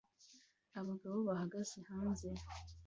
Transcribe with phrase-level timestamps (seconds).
[0.79, 2.27] Abagabo bahagaze hanze